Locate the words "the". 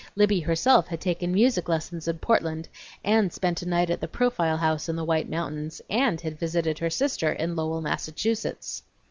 4.01-4.07, 4.95-5.05